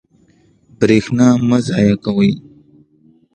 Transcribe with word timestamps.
برښنا 0.77 1.27
مه 1.47 1.57
ضایع 1.67 1.95
کوئ 2.03 2.31